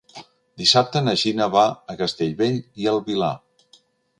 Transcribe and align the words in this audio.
Dissabte 0.61 1.03
na 1.07 1.13
Gina 1.23 1.47
va 1.57 1.65
a 1.95 1.99
Castellbell 2.01 2.59
i 2.85 2.91
el 2.95 2.99
Vilar. 3.11 3.33